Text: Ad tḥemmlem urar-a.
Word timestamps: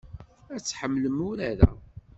Ad 0.55 0.61
tḥemmlem 0.61 1.17
urar-a. 1.29 1.69